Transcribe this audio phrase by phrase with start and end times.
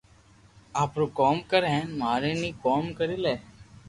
[0.83, 3.35] آپرو ڪوم ڪر ھين مارو بي ڪوم ڪرو لي